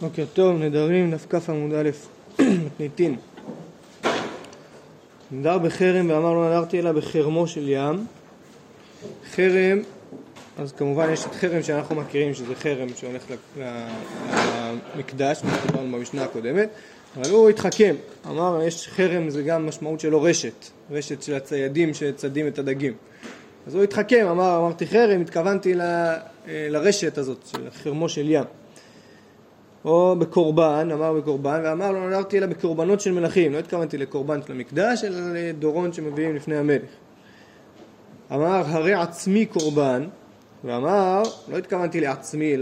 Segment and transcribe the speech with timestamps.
[0.00, 1.90] בוקר טוב, נדרים, דף כ עמוד א',
[2.66, 3.16] מתניתין.
[5.30, 8.06] נדר בחרם ואמר לא נדרתי אלא בחרמו של ים.
[9.30, 9.78] חרם,
[10.58, 13.24] אז כמובן יש את חרם שאנחנו מכירים שזה חרם שהולך
[14.96, 16.68] למקדש, כמו שדיברנו במשנה הקודמת,
[17.16, 17.94] אבל הוא התחכם,
[18.26, 22.92] אמר יש חרם זה גם משמעות שלו רשת, רשת של הציידים שצדים את הדגים.
[23.66, 28.44] אז הוא התחכם, אמר, אמרתי חרם, התכוונתי ל, אה, לרשת הזאת, של חרמו של ים.
[29.84, 34.52] או בקורבן, אמר בקורבן, ואמר לא נדרתי אלא בקורבנות של מלכים, לא התכוונתי לקורבן של
[34.52, 36.90] המקדש, אלא לדורון שמביאים לפני המלך.
[38.32, 40.06] אמר הרי עצמי קורבן,
[40.64, 42.56] ואמר לא התכוונתי לעצמי,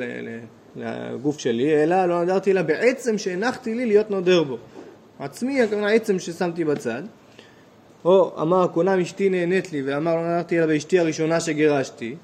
[0.76, 4.58] לגוף שלי, אלא לא נדרתי אלא בעצם שהנחתי לי להיות נודר בו.
[5.18, 7.02] עצמי, הכוונה עצם ששמתי בצד.
[8.04, 12.16] או אמר כולם אשתי נהנית לי, ואמר לא נדרתי אלא באשתי הראשונה שגירשתי.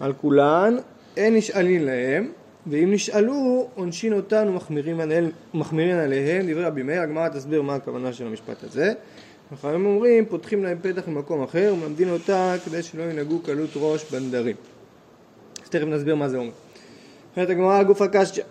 [0.00, 0.76] על כולן
[1.16, 2.32] אין נשאלין להם,
[2.66, 8.64] ואם נשאלו, עונשין אותן ומחמירין עליהם, דברי רבי מאיר, הגמרא תסביר מה הכוונה של המשפט
[8.64, 8.92] הזה.
[9.52, 14.56] החברים אומרים, פותחים להם פתח ממקום אחר ומלמדים אותה כדי שלא ינהגו קלות ראש בנדרים.
[15.64, 16.50] אז תכף נסביר מה זה אומר.
[17.36, 18.42] אומרת הגמרא, גוף הקשיא,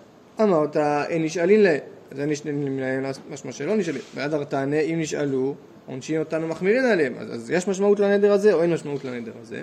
[0.42, 0.78] אמרת,
[1.08, 1.80] אין נשאלין להם,
[2.12, 4.02] אז אין נשאלין להם, משמע שלא נשאלים.
[4.16, 5.56] והדר תענה, אם נשאלו,
[5.86, 7.14] עונשין אותנו ומחמירין עליהם.
[7.20, 9.62] אז, יש משמעות לנדר הזה או אין משמעות לנדר הזה?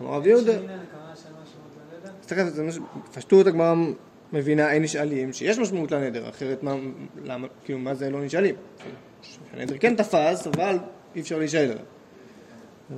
[0.00, 0.52] אמר רבי יהודה
[3.14, 3.74] פשטות הגמרא
[4.32, 6.74] מבינה אין נשאלים שיש משמעות לנדר, אחרת מה,
[7.24, 8.54] למה, כאילו מה זה לא נשאלים?
[9.52, 10.78] הנדר כן תפס, אבל
[11.16, 11.84] אי אפשר להישאל עליו.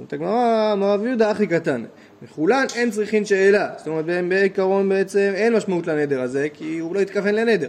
[0.00, 1.84] זאת הגמרא, אמר רבי יהודה הכי קטן.
[2.22, 3.68] לכולן אין צריכין שאלה.
[3.76, 7.68] זאת אומרת, בעיקרון בעצם אין משמעות לנדר הזה, כי הוא לא התכוון לנדר.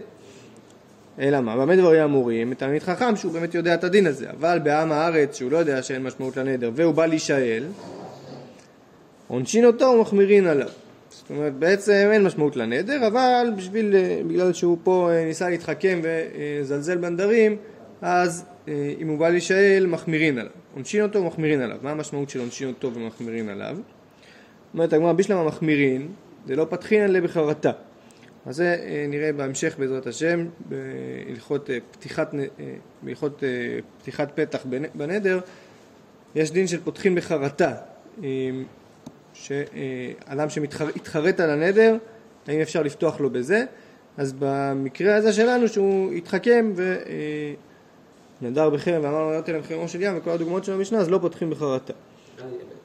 [1.20, 1.56] אלא מה?
[1.56, 2.54] במה דברים אמורים?
[2.54, 6.04] תלמיד חכם שהוא באמת יודע את הדין הזה, אבל בעם הארץ שהוא לא יודע שאין
[6.04, 7.64] משמעות לנדר והוא בא להישאל,
[9.28, 10.70] עונשין אותו ומחמירין עליו.
[11.30, 16.02] זאת אומרת, בעצם אין משמעות לנדר, אבל בשביל, אה, בגלל שהוא פה אה, ניסה להתחכם
[16.04, 17.58] וזלזל בנדרים,
[18.02, 20.52] אז אה, אם הוא בא להישאל, מחמירין עליו.
[20.76, 21.78] עונשין אותו ומחמירין עליו.
[21.82, 23.78] מה המשמעות של עונשין אותו ומחמירין עליו?
[24.74, 26.08] אומרת הגמרא, בשלם המחמירין,
[26.48, 27.72] זה לא פתחין אלא בחרטה.
[28.46, 28.76] אז זה
[29.10, 32.34] נראה בהמשך בעזרת השם, בהלכות פתיחת,
[33.02, 33.44] בהלכות
[34.02, 35.40] פתיחת פתח בנדר,
[36.36, 37.74] יש דין של פותחין בחרטה.
[39.40, 41.96] שאדם שמתחרט על הנדר,
[42.48, 43.64] האם אפשר לפתוח לו בזה?
[44.18, 46.74] אז במקרה הזה שלנו שהוא התחכם
[48.42, 51.18] ונדר בחרם ואמר לו נתתי להם חרמו של ים וכל הדוגמאות של המשנה אז לא
[51.18, 51.94] פותחים בחרטה.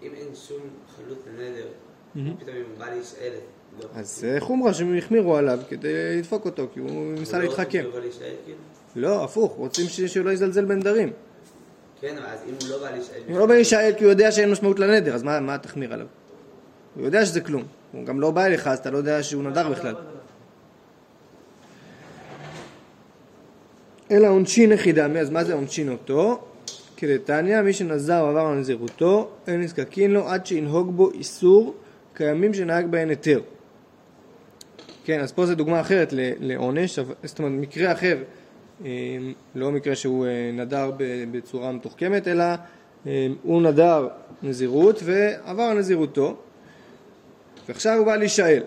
[0.02, 0.58] אם אין שום
[0.96, 1.66] חלות לנדר,
[2.12, 3.32] פתאום אם בא להישאל
[3.80, 7.70] לא אז חומרה שהם החמירו עליו כדי לדפוק אותו, כי הוא ניסה לא להתחכם.
[7.70, 7.90] כאילו?
[8.96, 11.12] לא, הפוך, רוצים שהוא לא יזלזל בנדרים.
[12.00, 13.20] כן, אז אם הוא לא בא להישאל...
[13.28, 16.06] אם הוא לא בא להישאל כי הוא יודע שאין משמעות לנדר, אז מה תחמיר עליו?
[16.94, 17.62] הוא יודע שזה כלום.
[17.92, 19.94] הוא גם לא בא אליך, אז אתה לא יודע שהוא נדר בכלל.
[24.10, 26.40] אלא עונשין יחידמי, אז מה זה עונשין אותו?
[26.96, 31.74] כדתניא, מי שנזר ועבר על נזירותו, אין נזקקין לו עד שינהוג בו איסור
[32.14, 33.40] קיימים שנהג בהן היתר.
[35.04, 38.18] כן, אז פה זו דוגמה אחרת לעונש, זאת אומרת מקרה אחר,
[38.84, 38.90] אה,
[39.54, 40.90] לא מקרה שהוא אה, נדר
[41.30, 42.44] בצורה מתוחכמת, אלא
[43.06, 44.08] אה, הוא נדר
[44.42, 46.36] נזירות ועבר על נזירותו,
[47.68, 48.62] ועכשיו הוא בא להישאל.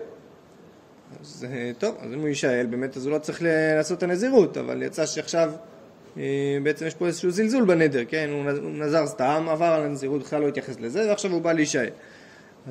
[1.20, 3.42] אז אה, טוב, אז אם הוא יישאל, באמת אז הוא לא צריך
[3.76, 5.52] לעשות את הנזירות, אבל יצא שעכשיו
[6.18, 8.30] אה, בעצם יש פה איזשהו זלזול בנדר, כן?
[8.32, 11.90] הוא נזר סתם, עבר על הנזירות, בכלל לא התייחס לזה, ועכשיו הוא בא להישאל.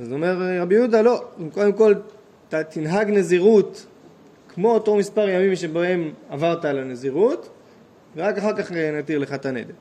[0.02, 1.94] אז אומר אה, רבי יהודה, לא, קודם כל
[2.70, 3.86] תנהג נזירות
[4.54, 7.50] כמו אותו מספר ימים שבהם עברת על הנזירות,
[8.16, 9.74] ורק אחר כך נתיר לך את הנדר.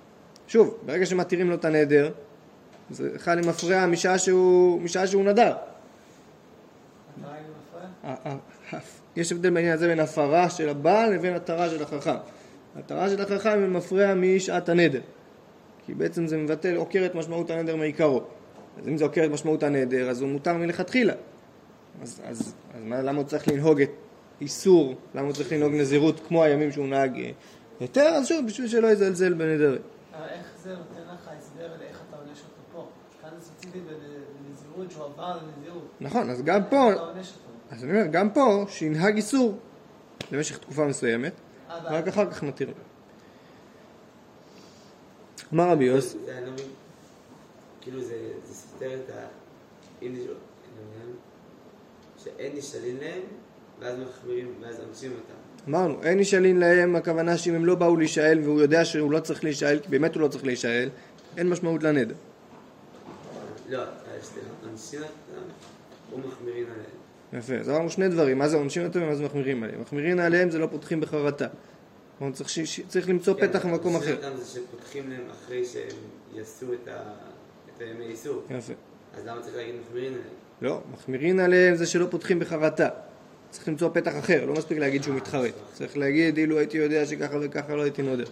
[0.49, 2.11] שוב, ברגע שמתירים לו את הנדר,
[2.91, 5.53] זה בכלל מפריע משעה שהוא, משעה שהוא נדר.
[9.17, 12.17] יש הבדל בעניין הזה בין הפרה של הבעל לבין התרה של החכם.
[12.77, 15.01] התרה של החכם מפריע משעת הנדר.
[15.87, 18.23] כי בעצם זה מבטל, עוקר את משמעות הנדר מעיקרו.
[18.79, 21.13] אז אם זה עוקר את משמעות הנדר, אז הוא מותר מלכתחילה.
[22.03, 23.91] אז, אז, אז מה, למה הוא צריך לנהוג את
[24.41, 27.31] איסור, למה הוא צריך לנהוג נזירות כמו הימים שהוא נהג אה,
[27.81, 28.01] היתר?
[28.01, 29.83] אז שוב, בשביל שלא יזלזל בנדרים.
[30.15, 32.87] אבל איך זה נותן לך הסבר לאיך אתה עונש אותו פה?
[33.23, 35.89] כאן ספציפית בנזירות שהוא עבר לנזירות.
[36.01, 36.91] נכון, אז גם פה...
[37.71, 39.59] אז אני אומר, גם פה, שינהג איסור
[40.33, 41.33] למשך תקופה מסוימת,
[41.69, 42.75] רק אחר כך מתירים.
[45.55, 46.17] אמר רבי יוס...
[47.81, 48.17] כאילו זה
[48.53, 49.27] סותר את ה...
[52.25, 53.21] שאין נשאלים להם,
[53.81, 55.69] ואז מחמירים, ואז אונסים אותם.
[55.69, 59.45] אמרנו, אין נשאלים להם, הכוונה שאם הם לא באו להישאל והוא יודע שהוא לא צריך
[59.45, 60.89] להישאל, כי באמת הוא לא צריך להישאל,
[61.37, 62.15] אין משמעות לנדר.
[63.69, 63.83] לא,
[64.69, 65.43] אונסים אותם
[66.15, 66.96] ומחמירים עליהם.
[67.33, 69.81] יפה, אז אמרנו שני דברים, מה זה עונשים אותם ומה זה מחמירים עליהם.
[69.81, 71.47] מחמירים עליהם זה לא פותחים בחרטה.
[72.33, 74.17] צריך, ש- צריך למצוא כן, פתח במקום אחר.
[74.17, 75.97] אותם זה שפותחים להם אחרי שהם
[76.35, 77.13] יעשו את ה-
[77.77, 78.43] את הימי איסור.
[78.51, 78.73] יפה.
[79.17, 80.29] אז למה צריך להגיד מחמירין עליהם?
[80.63, 82.89] לא, מחמירין עליהם זה שלא פותחים בחרטה.
[83.51, 85.53] צריך למצוא פתח אחר, לא מספיק להגיד שהוא מתחרט.
[85.73, 88.25] צריך להגיד, אילו הייתי יודע שככה וככה לא הייתי נודר.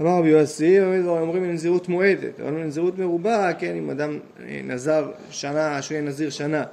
[0.00, 5.82] אמר רבי יוסי, אומרים לנזירות מועדת, אבל לנזירות מרובה, כן, אם אדם אה, נזר שנה,
[5.82, 6.64] שהוא יהיה נזיר שנה,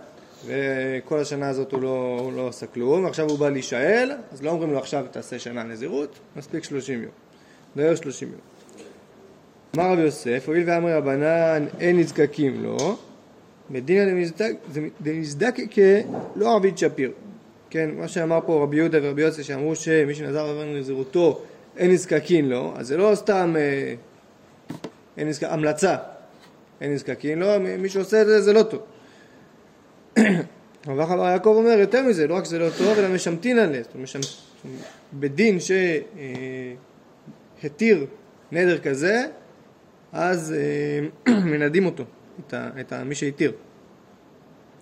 [0.46, 4.50] וכל השנה הזאת הוא לא, הוא לא עשה כלום, ועכשיו הוא בא להישאל, אז לא
[4.50, 7.12] אומרים לו עכשיו תעשה שנה נזירות, מספיק 30 יום.
[7.76, 8.40] נדבר 30 יום.
[9.76, 12.98] אמר רבי יוסף, הואיל ואמרי רבנן אין נזקקים לו,
[13.70, 14.12] מדינא
[15.02, 15.82] דמזדקקה
[16.36, 17.12] לא ערבית שפיר.
[17.70, 21.42] כן, מה שאמר פה רבי יהודה ורבי יוסף שאמרו שמי שנזר עבר נזירותו
[21.80, 23.94] אין נזקקין לו, אז זה לא סתם אה,
[25.18, 25.44] אין נזק...
[25.44, 25.98] המלצה,
[26.82, 28.82] אין נזקקין לו, מ- מי שעושה את זה זה לא טוב.
[30.88, 33.94] אבל אחר יעקב אומר יותר מזה, לא רק שזה לא טוב, אלא משמטין עליה, זאת
[33.94, 34.10] אומרת.
[35.14, 35.58] בדין
[37.60, 38.06] שהתיר
[38.52, 39.26] נדר כזה,
[40.12, 42.04] אז אה, מנדים אותו,
[42.48, 43.52] את, ה, את ה, מי שהתיר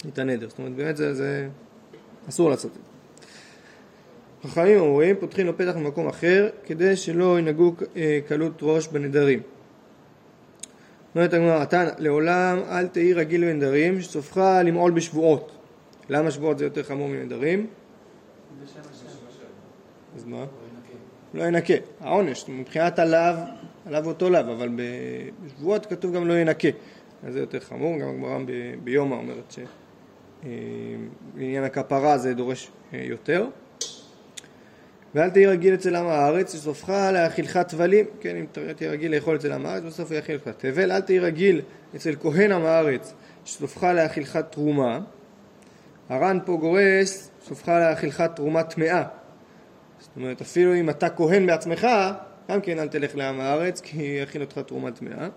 [0.08, 0.50] את הנדר.
[0.50, 1.48] זאת אומרת, באמת זה, זה
[2.30, 2.87] אסור לעשות את זה.
[4.44, 9.42] חכמים אומרים, פותחים לו פתח במקום אחר, כדי שלא ינהגו אה, קלות ראש בנדרים.
[11.16, 15.52] אומרת הגמרא, אתה לעולם אל תהי רגיל בנדרים, שסופך למעול בשבועות.
[16.10, 17.68] למה שבועות זה יותר חמור מנדרים?
[20.16, 20.46] אז מה?
[21.34, 21.74] לא ינקה.
[22.00, 23.36] העונש, מבחינת הלאו,
[23.86, 24.70] הלאו אותו לאו, אבל
[25.46, 26.68] בשבועות כתוב גם לא ינקה.
[27.24, 28.38] אז זה יותר חמור, גם הגמרא
[28.84, 29.56] ביומא אומרת
[30.44, 33.48] שלעניין הכפרה זה דורש אה, יותר.
[35.18, 39.52] ואל תהי רגיל אצל עם הארץ, שסופך להאכילך טבלים, כן, אם תהיה רגיל לאכול אצל
[39.52, 40.92] עם הארץ, בסוף הוא יאכיל לך תבל.
[40.92, 41.62] אל תהי רגיל
[41.96, 43.14] אצל כהן עם הארץ,
[43.46, 45.00] שסופך להאכילך תרומה.
[46.10, 49.04] הר"ן פה גורס, סופך להאכילך תרומה טמאה.
[50.00, 51.88] זאת אומרת, אפילו אם אתה כהן בעצמך,
[52.50, 55.28] גם כן אל תלך לעם הארץ, כי יכין אותך תרומה טמאה.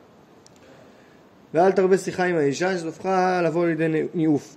[1.55, 3.09] ואל תרבה שיחה עם האישה, שסופך
[3.45, 4.57] לבוא לידי ניאוף.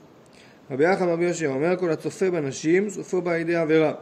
[0.72, 3.94] רבי יחד רבי יושב אומר, כל הצופה בנשים, סופו בה לידי עבירה.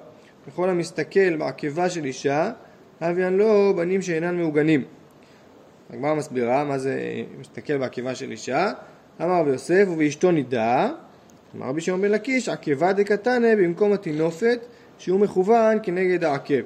[0.47, 2.51] וכל המסתכל בעקבה של אישה,
[3.01, 4.83] הביאן לו בנים שאינן מעוגנים.
[5.89, 6.99] הגמרא מסבירה מה זה
[7.39, 8.71] מסתכל בעקבה של אישה.
[9.21, 10.89] אמר רבי יוסף, ובאשתו נידה,
[11.55, 14.59] אמר רבי שמעון בן לקיש, עקבה דקתנא במקום התינופת,
[14.97, 16.61] שהוא מכוון כנגד העקב.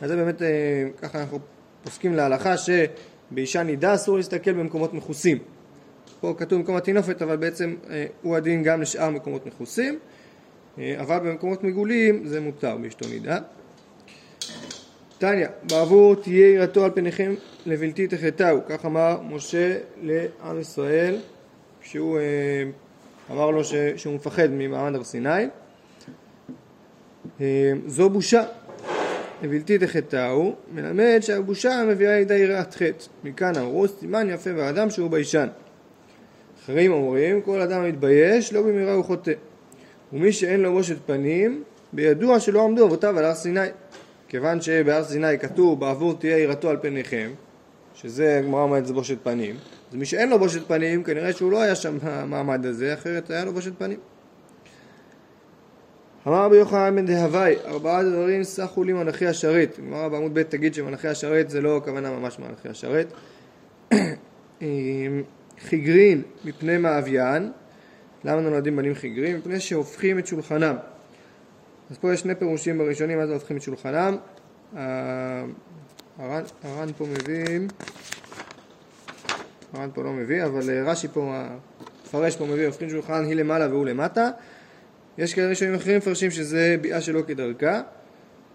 [0.00, 0.48] אז זה באמת, אה,
[1.02, 1.38] ככה אנחנו
[1.84, 5.38] פוסקים להלכה שבאישה נידה אסור להסתכל במקומות מכוסים.
[6.20, 9.98] פה כתוב במקום התינופת, אבל בעצם אה, הוא הדין גם לשאר מקומות מכוסים,
[10.78, 13.38] אבל במקומות מגולים זה מותר באשתו נידה.
[15.18, 17.34] תניא, בעבור תהיה יראתו על פניכם
[17.66, 21.16] לבלתי תחטאו, כך אמר משה לעם ישראל
[21.80, 22.22] כשהוא אה,
[23.30, 23.64] אמר לו
[23.96, 25.46] שהוא מפחד ממעמד הר סיני.
[27.40, 28.42] אה, זו בושה,
[29.42, 33.04] לבלתי תחטאו, מלמד שהבושה מביאה לידי יראת חטא.
[33.24, 35.48] מכאן אמרו סימן יפה באדם שהוא ביישן.
[36.64, 39.32] אחרים אומרים כל אדם המתבייש לא במהרה הוא חוטא.
[40.12, 41.62] ומי שאין לו בושת פנים,
[41.92, 43.60] בידוע שלא עמדו אבותיו על הר סיני.
[44.28, 47.30] כיוון שבהר סיני כתוב בעבור תהיה יראתו על פניכם,
[47.94, 49.56] שזה הגמרא אומרת זה בושת פנים,
[49.90, 53.44] אז מי שאין לו בושת פנים כנראה שהוא לא היה שם במעמד הזה, אחרת היה
[53.44, 53.98] לו בושת פנים.
[56.26, 59.80] אמר רבי יוחנן בן דהווי, ארבעה דברים סחו לי מלאכי השרת.
[59.80, 63.12] גמרא בעמוד ב' תגיד שמלאכי השרת זה לא הכוונה ממש מלאכי השרת.
[65.68, 67.52] חיגרין מפני מאביין,
[68.24, 69.38] למה נולדים בנים חיגרים?
[69.38, 70.76] מפני שהופכים את שולחנם.
[71.90, 74.16] אז פה יש שני פירושים בראשונים, מה זה הופכים את שולחנם.
[74.76, 75.44] אה,
[76.18, 77.60] הר"ן הר"ן פה מביא,
[79.72, 83.68] הר"ן פה לא מביא, אבל אה, רש"י פה, המפרש פה מביא, הופכים שולחן היא למעלה
[83.68, 84.30] והוא למטה.
[85.18, 87.82] יש כאלה ראשונים אחרים מפרשים שזה ביאה שלא כדרכה.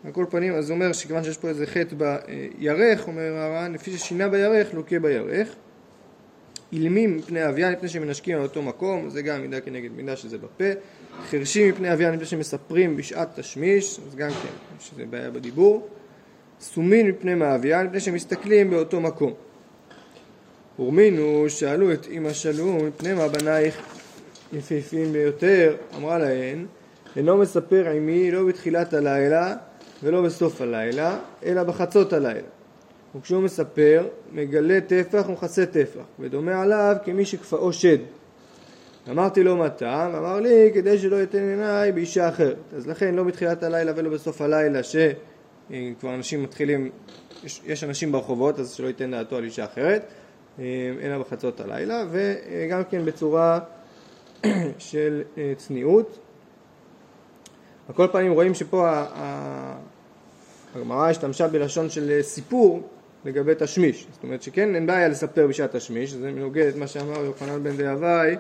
[0.06, 3.98] על כל פנים, אז הוא אומר שכיוון שיש פה איזה חטא בירך, אומר הר"ן, לפי
[3.98, 5.56] ששינה בירך, לוקה בירך.
[6.72, 10.64] אילמים מפני אביין מפני שמנשקים על אותו מקום, זה גם מידה כנגד מידה שזה בפה.
[11.30, 15.88] חרשים מפני אביין מפני שמספרים בשעת תשמיש, אז גם כן, יש בעיה בדיבור.
[16.62, 19.34] סומין מפני מאביין מפני שמסתכלים באותו מקום.
[20.80, 23.82] ורמינו שאלו את אמא שלום מפני מה בנייך
[24.54, 26.66] יפהפים ביותר, אמרה להן,
[27.16, 29.56] אינו מספר עמי לא בתחילת הלילה
[30.04, 32.55] ולא בסוף הלילה, אלא בחצות הלילה.
[33.18, 37.98] וכשהוא מספר, מגלה טפח ומכסה טפח, ודומה עליו כמי שכפאו שד.
[39.10, 40.16] אמרתי לו מה טעם?
[40.16, 42.58] אמר לי, כדי שלא יתן עיניי באישה אחרת.
[42.76, 46.90] אז לכן לא בתחילת הלילה ולא בסוף הלילה, שכבר אנשים מתחילים,
[47.44, 50.06] יש, יש אנשים ברחובות, אז שלא ייתן דעתו על אישה אחרת.
[50.60, 50.66] אה,
[51.02, 53.60] אלא בחצות הלילה, וגם כן בצורה
[54.78, 56.20] של אה, צניעות.
[57.88, 59.04] על כל פנים רואים שפה
[60.76, 62.90] הגמרא השתמשה בלשון של אה, סיפור
[63.26, 67.26] לגבי תשמיש, זאת אומרת שכן אין בעיה לספר בשעת תשמיש, זה מנוגד את מה שאמר
[67.26, 68.36] יוחנן בן דהווי,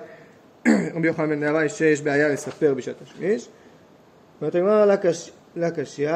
[0.95, 3.49] רבי יוחנן בן דהווי שיש בעיה לספר בשעת תשמיש.
[4.41, 6.11] אומרת הגמרא לקש- לקשיא,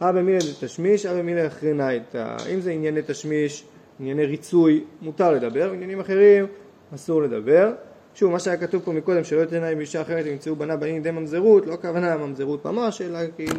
[0.00, 2.36] אבא מילה דתשמיש, אבא מילה אחרינאיתא.
[2.54, 3.64] אם זה ענייני תשמיש,
[4.00, 6.46] ענייני ריצוי, מותר לדבר, עניינים אחרים
[6.94, 7.72] אסור לדבר.
[8.14, 11.10] שוב, מה שהיה כתוב פה מקודם, שלא ייתן להם אישה אחרת ימצאו בנה בנים ידי
[11.10, 13.56] ממזרות, לא הכוונה ממזרות ממש, אלא כאילו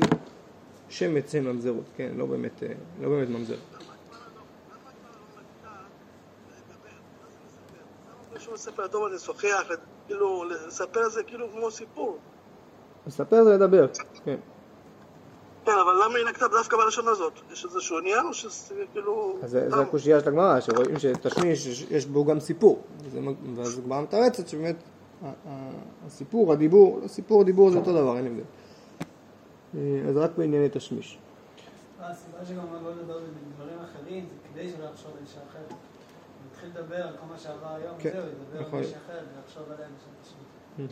[0.94, 2.68] שמץ ממזרות, כן, לא באמת, אה,
[3.02, 3.56] לא באמת ממזר.
[8.34, 9.64] מישהו מספר טוב על לשוחח,
[10.08, 12.18] כאילו, לספר זה כאילו כמו סיפור.
[13.08, 13.88] לספר זה לדבר,
[14.26, 14.36] כן.
[15.66, 17.34] כן, אבל למה היא נקטה דווקא בלשון הזאת?
[17.52, 19.38] יש איזשהו עניין או שזה כאילו...
[19.44, 19.68] אז זה?
[19.82, 22.82] הקושייה של הגמרא, שרואים שתשמיש יש, בו גם סיפור.
[23.56, 24.76] ואז הגמרא מתרצת שבאמת
[26.08, 28.44] הסיפור, הדיבור, לא סיפור, דיבור זה אותו דבר, אין הבדל.
[29.77, 31.18] אה, אז רק בענייני תשמיש.
[32.00, 35.70] הסיבה שגם לא לדבר בדברים אחרים זה כדי שלא יחשוב על אישה אחרת.
[35.70, 35.77] הוא
[36.51, 38.86] התחיל לדבר על כל מה שעבר היום, כן, זהו, ידבר על להיות.
[38.86, 39.88] אישה אחרת ויחשוב עליה
[40.22, 40.92] השמיט.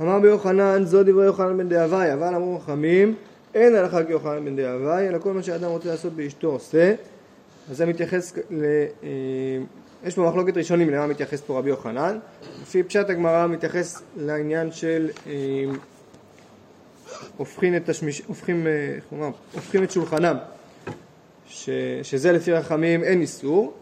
[0.00, 3.14] אמר ביוחנן, זו דברי יוחנן בן דהווי, אבל אמרו חכמים,
[3.54, 6.94] אין הלכה כיוחנן בן דהווי, אלא כל מה שאדם רוצה לעשות באשתו עושה.
[7.70, 8.64] אז זה מתייחס ל...
[9.02, 9.08] אה,
[10.04, 12.18] יש פה מחלוקת ראשונים למה מתייחס פה רבי יוחנן.
[12.62, 15.32] לפי פשט הגמרא מתייחס לעניין של אה,
[17.36, 18.22] הופכים את השמיש...
[18.26, 19.30] הופכים, אה, הוא אמר?
[19.52, 20.36] הופכים את שולחנם,
[21.46, 21.70] ש...
[22.02, 23.74] שזה לפי חכמים אין איסור.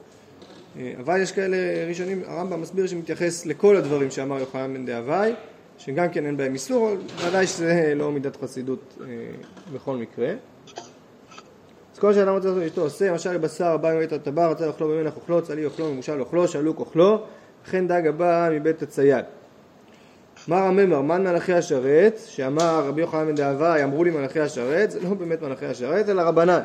[0.78, 1.56] אה, אבל יש כאלה
[1.88, 5.32] ראשונים, הרמב"ם מסביר שמתייחס לכל הדברים שאמר יוחנן בן דהווי,
[5.78, 6.90] שגם כן אין בהם איסור,
[7.26, 9.06] ודאי שזה לא מידת חסידות אה,
[9.74, 10.32] בכל מקרה.
[11.94, 15.16] אז כל שאדם רוצה לעשות אשתו עושה, למשל בשר הבא מבית הטבע, רצה לאכלו במלח
[15.16, 17.22] אוכלו, צלי אוכלו, מבושל אוכלו, שלוק אוכלו,
[17.64, 19.24] וכן דג הבא מבית הצייד.
[20.48, 25.00] אמר הממר, מן מלאכי השרת, שאמר רבי יוחנן בן דהווי, אמרו לי מלאכי השרת, זה
[25.00, 26.60] לא באמת מלאכי השרת, אלא רבנן.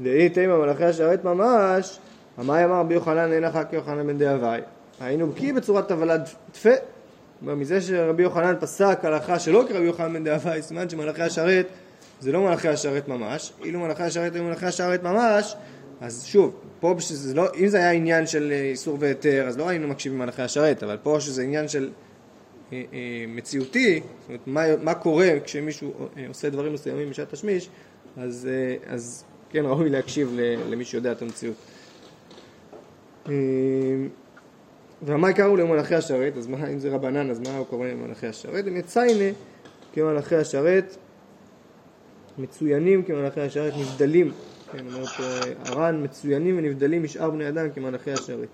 [0.00, 1.98] דאי תימא מלאכי השרת ממש,
[2.38, 4.58] המאי אמר רבי יוחנן אין אחר כיוחנן בן דהווי.
[5.00, 6.20] היינו בקיא בצורת טבלת
[6.52, 6.70] תפה.
[7.40, 11.66] כלומר, מזה שרבי יוחנן פסק הלכה שלא כרבי יוחנן בן דהווי, סימן שמלאכי השרת
[12.20, 13.52] זה לא מלאכי השרת ממש.
[13.64, 15.56] אילו מלאכי השרת היו מלאכי השרת ממש,
[16.00, 19.88] אז שוב, פה שזה לא, אם זה היה עניין של איסור והיתר, אז לא היינו
[19.88, 21.90] מקשיבים מלאכי השרת, אבל פה שזה עניין של
[23.28, 27.68] מציאותי, זאת אומרת, מה, מה קורה כשמישהו אה, עושה דברים מסוימים בשעת תשמיש,
[28.16, 30.36] אז, אה, אז כן ראוי להקשיב
[30.70, 31.56] למי שיודע את המציאות.
[33.28, 33.34] אה,
[35.02, 38.66] והמה קראו למלאכי השרת, אז מה, אם זה רבנן, אז מה הוא קורא למלאכי השרת?
[38.66, 39.34] הם יציינה
[39.92, 40.96] כמלאכי השרת,
[42.38, 44.32] מצוינים כמלאכי השרת, נבדלים,
[44.72, 48.48] כן, אומר פה אה, הר"ן, מצוינים ונבדלים משאר בני אדם כמלאכי השרת.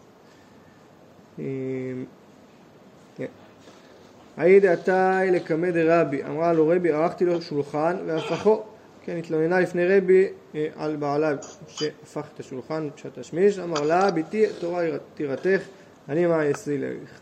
[4.37, 8.63] היי דעתי לקמא דרבי, אמרה לו רבי, ערכתי לו שולחן והפכו.
[9.05, 11.33] כן, התלוננה לפני רבי אה, על בעלה
[11.69, 15.61] שהפך את השולחן פשט השמיש, אמר לה, ביתי תורה תירתך,
[16.09, 17.21] אני מה אעשי לך.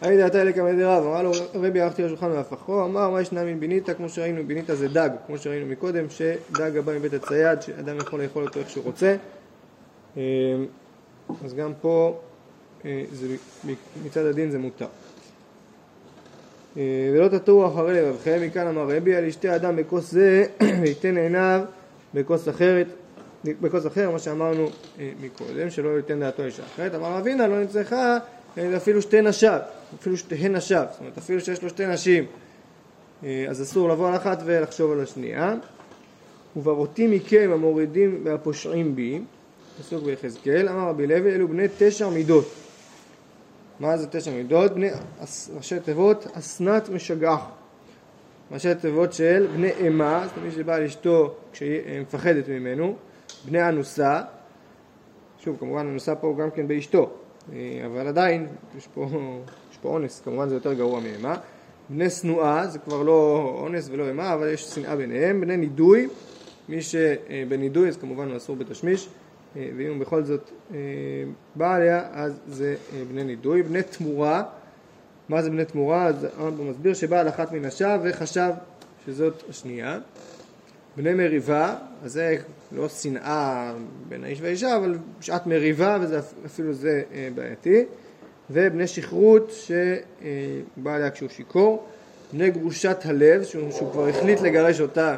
[0.00, 3.60] היי דעתי לקמא דרב, אמרה לו רבי ערכתי לו שולחן והפכו, אמר מה ישנה מן
[3.60, 8.22] ביניתא, כמו שראינו, ביניתא זה דג, כמו שראינו מקודם, שדג הבא מבית הצייד, שאדם יכול
[8.22, 9.16] לאכול אותו איך שהוא רוצה.
[10.16, 10.22] אה,
[11.44, 12.20] אז גם פה
[12.84, 13.04] אה,
[14.04, 14.86] מצד הדין זה מותר.
[16.76, 16.82] אה,
[17.14, 20.46] ולא תטורו אחרי לבבכם, מכאן אמר רבי, על ישתה אדם בכוס זה
[20.82, 21.60] וייתן עיניו
[22.14, 22.86] בכוס אחרת,
[23.44, 24.68] בכוס אחר, מה שאמרנו
[25.00, 26.94] אה, מקודם, שלא ייתן דעתו אישה אחרת.
[26.94, 28.18] אמר אבינה, לא נצטרכה
[28.58, 29.60] אה, אפילו שתי נשיו,
[30.00, 32.24] אפילו שתיהן נשיו, זאת אומרת אפילו שיש לו שתי נשים,
[33.48, 35.54] אז אסור לבוא על אחת ולחשוב על השנייה.
[36.56, 39.20] ובראתי מכם המורידים והפושעים בי,
[39.80, 42.65] פסוק ביחזקאל, אמר רבי לוי, אלו בני תשע מידות.
[43.80, 44.74] מה זה תשע מידות?
[44.74, 44.90] בני
[45.56, 47.40] ראשי תיבות אסנת משגח.
[48.52, 52.96] ראשי תיבות של בני אימה, זאת אומרת מי שבא לאשתו כשהיא אה, מפחדת ממנו,
[53.44, 54.22] בני אנוסה,
[55.38, 57.10] שוב כמובן אנוסה פה גם כן באשתו,
[57.52, 58.46] אה, אבל עדיין
[58.78, 59.06] יש פה,
[59.70, 61.36] יש פה אונס, כמובן זה יותר גרוע מאימה,
[61.88, 66.08] בני שנואה זה כבר לא אונס ולא אימה אבל יש שנאה ביניהם, בני נידוי,
[66.68, 69.06] מי שבנידוי אז כמובן הוא אסור בתשמיש.
[69.06, 69.25] אה,
[69.56, 70.78] ואם הוא בכל זאת אה,
[71.54, 74.42] בא עליה אז זה אה, בני נידוי, בני תמורה,
[75.28, 76.06] מה זה בני תמורה?
[76.06, 78.50] אז הרמב"ם מסביר שבא על אחת מנשיו וחשב
[79.06, 79.98] שזאת השנייה.
[80.96, 82.36] בני מריבה, אז זה
[82.72, 83.72] לא שנאה
[84.08, 87.84] בין האיש והאישה, אבל שעת מריבה, וזה אפילו זה אה, בעייתי.
[88.50, 91.86] ובני שכרות שבא עליה כשהוא שיכור.
[92.32, 95.16] בני גרושת הלב, שהוא, שהוא כבר החליט לגרש אותה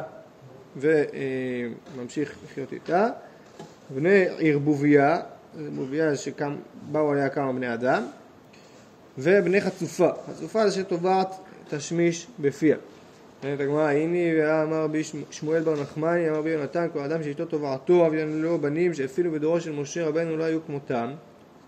[0.77, 3.09] וממשיך לחיות איתה.
[3.95, 5.19] בני ערבוביה,
[5.59, 8.03] ערבוביה שבאו עליה כמה בני אדם,
[9.17, 10.09] ובני חצופה.
[10.27, 11.35] חצופה זה שטובעת
[11.69, 12.77] תשמיש בפיה.
[13.43, 18.07] אומרת הגמרא, הנה אמר בי שמואל בר נחמני, אמר בי יונתן, כל אדם שאיתו תובעתו,
[18.07, 21.11] אביו לו בנים שאפילו בדורו של משה רבנו לא היו כמותם.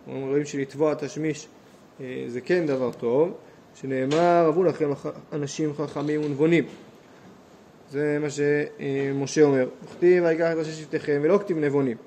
[0.08, 1.48] רואים שלתבוע תשמיש
[2.02, 3.34] אה, זה כן דבר טוב,
[3.76, 4.90] שנאמר, אבו לכם
[5.34, 6.64] אנשים חכמים ונבונים.
[7.92, 9.68] זה מה שמשה אומר.
[9.84, 11.98] וכתיב ויקח את ראשי שבטיכם ולא כתיב נבונים.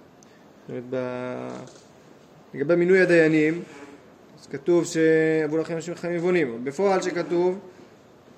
[0.69, 0.97] אומרת, ב...
[2.55, 3.63] לגבי מינוי הדיינים,
[4.41, 6.65] אז כתוב שאבו לכם אנשים חכמים ונבונים.
[6.65, 7.59] בפועל שכתוב,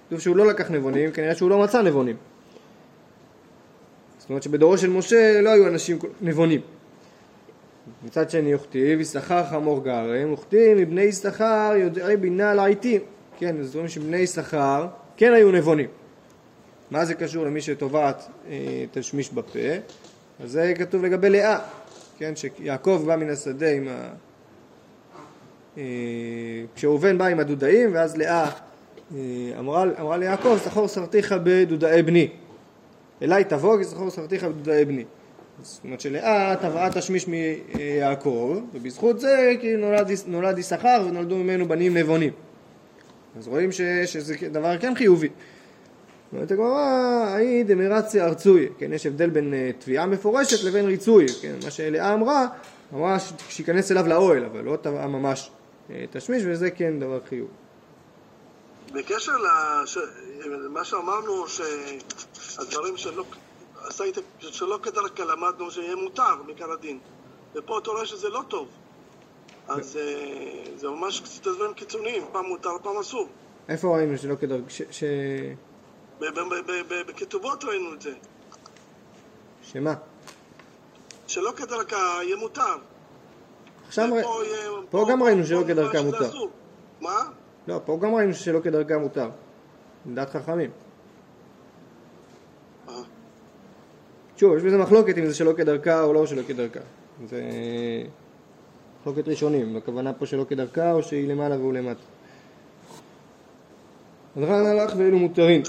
[0.07, 2.17] כתוב שהוא לא לקח נבונים, כנראה שהוא לא מצא נבונים.
[4.19, 6.61] זאת אומרת שבדורו של משה לא היו אנשים נבונים.
[8.05, 13.01] מצד שני וכתיב, יששכר חמור גרם, וכתיב מבני יששכר יודעי בינה לעיתים.
[13.39, 15.89] כן, אז רואים שבני יששכר כן היו נבונים.
[16.91, 19.59] מה זה קשור למי שטובעת אה, תשמיש בפה?
[20.45, 21.59] אז זה כתוב לגבי לאה,
[22.19, 24.09] כן, שיעקב בא מן השדה עם ה...
[25.79, 25.83] אה,
[26.75, 28.51] כשראובן בא עם הדודאים, ואז לאה
[29.15, 29.21] אה,
[29.59, 32.29] אמרה, אמרה ליעקב, סחור סרטיך בדודאי בני.
[33.23, 35.05] אליי תבוא כי סחור סרטיך בדודאי בני.
[35.63, 41.97] זאת אומרת שלאה טבעה תשמיש מיעקב, ובזכות זה כי נולד, נולד יששכר ונולדו ממנו בנים
[41.97, 42.33] נבונים.
[43.39, 45.29] אז רואים ש, שזה דבר כן חיובי.
[46.33, 46.79] אומרת הגמרא,
[47.29, 52.15] האי דמרציה ארצוי, כן, יש הבדל בין אה, תביעה מפורשת לבין ריצוי, כן, מה שלאה
[52.15, 52.47] אמרה,
[52.95, 53.17] אמרה
[53.49, 55.51] שייכנס אליו לאוהל, אבל לא טבעה ממש
[55.91, 57.53] אה, תשמיש, וזה כן דבר חיובי.
[58.93, 59.33] בקשר
[60.65, 63.25] למה שאמרנו, שהדברים שלא,
[63.85, 66.99] עשית, שלא כדרכה למדנו שיהיה מותר מכר הדין,
[67.55, 68.69] ופה אתה רואה שזה לא טוב.
[69.69, 73.29] אז אה, זה ממש קצת דברים קיצוניים, פעם מותר, פעם אסור.
[73.69, 74.69] איפה ראינו שלא כדרכו?
[77.07, 78.11] בכתובות ראינו את זה.
[79.63, 79.95] שמה?
[81.27, 82.63] שלא כדרכה יהיה מותר.
[83.87, 84.45] עכשיו ופה ר...
[84.45, 86.31] יהיה- פה גם ראינו שלא כדרכה מותר.
[87.01, 87.17] מה?
[87.69, 89.31] לא, פה גם ראינו שלא כדרכם מותר.
[90.07, 90.71] לדעת חכמים.
[92.89, 92.95] אה.
[94.37, 96.81] שוב, יש בזה מחלוקת אם זה שלא כדרכה או לא שלא כדרכה.
[97.29, 97.43] זה
[99.01, 102.01] מחלוקת ראשונים, הכוונה פה שלא כדרכה או שהיא למעלה והוא למטה.
[104.37, 105.63] אז רן הלך ואלו מותרים.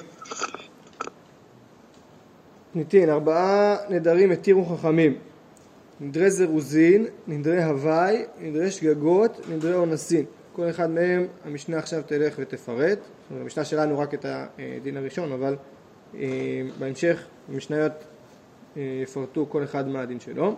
[2.75, 5.17] ניתן, ארבעה נדרים התירו חכמים.
[6.01, 10.25] נדרי זירוזין, נדרי הוואי, נדרי שגגות, נדרי אונסין.
[10.53, 12.99] כל אחד מהם המשנה עכשיו תלך ותפרט.
[13.41, 15.55] המשנה שלנו רק את הדין הראשון, אבל
[16.15, 17.91] אה, בהמשך המשניות
[18.77, 20.55] אה, יפרטו כל אחד מה הדין שלו.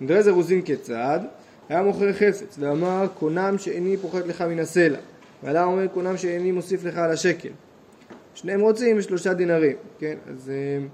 [0.00, 1.20] נדרי זירוזין כיצד?
[1.68, 4.98] היה מוכר חפץ ואמר קונם שאיני פוחת לך מן הסלע
[5.42, 7.48] ועלה אומר קונם שאיני מוסיף לך על השקל
[8.34, 10.86] שניהם רוצים שלושה דינרים כן אז אה,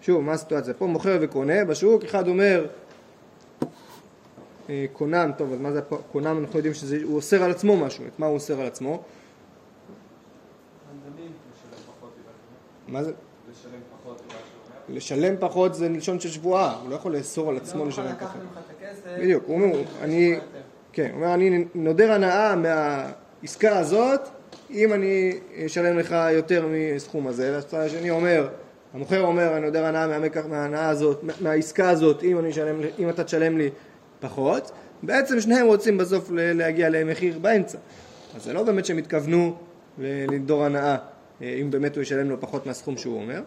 [0.00, 2.66] שוב מה הסיטואציה פה מוכר וקונה בשוק אחד אומר
[4.70, 5.98] אה, קונם טוב אז מה זה פה?
[6.12, 9.02] קונם אנחנו יודעים שהוא אוסר על עצמו משהו את מה הוא אוסר על עצמו
[12.88, 13.12] מה זה?
[14.88, 18.36] לשלם פחות זה לשון של שבועה, הוא לא יכול לאסור על עצמו לא לשלם פחות.
[18.42, 19.18] ממך את הכסף.
[19.18, 20.38] בדיוק, הוא אומר, אני,
[20.92, 24.20] כן, הוא אומר, אני נודר הנאה מהעסקה הזאת,
[24.70, 25.32] אם אני
[25.66, 28.48] אשלם לך יותר מסכום הזה, והצד השני אומר,
[28.94, 33.24] המוכר אומר, אני נודר הנאה מהמקח- מההנאה הזאת, מה- מהעסקה הזאת, אם, אשלם, אם אתה
[33.24, 33.70] תשלם לי
[34.20, 34.70] פחות,
[35.02, 37.78] בעצם שניהם רוצים בסוף להגיע למחיר באמצע.
[38.36, 39.56] אז זה לא באמת שהם התכוונו
[39.98, 40.96] ל- לנדור הנאה,
[41.42, 43.40] אה, אם באמת הוא ישלם לו פחות מהסכום שהוא אומר.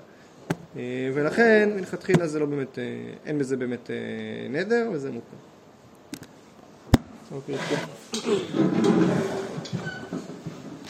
[0.78, 0.82] אה,
[1.14, 2.84] ולכן מלכתחילה זה לא באמת, אה,
[3.26, 3.90] אין בזה באמת
[4.50, 5.38] נדר וזה מותר.
[7.32, 7.56] אוקיי.